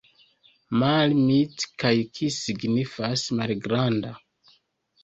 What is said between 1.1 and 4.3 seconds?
mic kaj kis signifas: malgranda.